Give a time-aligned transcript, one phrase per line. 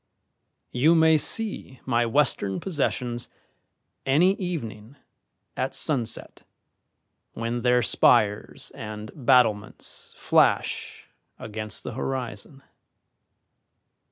[0.71, 3.29] You may see my western possessions
[4.03, 4.95] any evening
[5.55, 6.41] at sunset
[7.33, 11.05] when their spires and battlements flash
[11.37, 12.63] against the horizon.